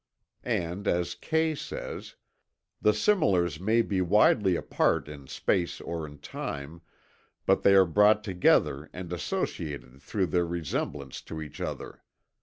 [0.43, 2.15] And as Kay says:
[2.81, 6.81] "The similars may be widely apart in space or in time,
[7.45, 12.01] but they are brought together and associated through their resemblance to each other.